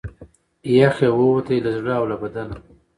یخ 0.77 0.95
یې 1.03 1.09
ووتی 1.17 1.57
له 1.65 1.71
زړه 1.77 1.93
او 1.99 2.05
له 2.11 2.15
بدنه 2.21 2.55